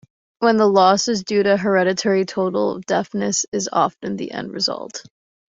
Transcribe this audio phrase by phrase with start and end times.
[0.39, 5.03] When the loss is due to heredity, total deafness is often the end result.